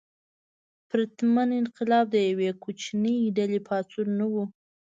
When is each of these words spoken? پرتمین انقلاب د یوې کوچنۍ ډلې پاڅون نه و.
پرتمین 0.87 1.49
انقلاب 1.61 2.05
د 2.11 2.15
یوې 2.29 2.49
کوچنۍ 2.63 3.17
ډلې 3.37 3.59
پاڅون 3.67 4.07
نه 4.19 4.25
و. 4.31 4.35